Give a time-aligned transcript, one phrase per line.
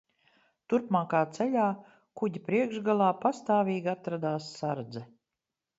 [0.73, 1.67] Turpmākā ceļā
[2.21, 5.11] kuģa priekšgalā pastāvīgi atradās sardze.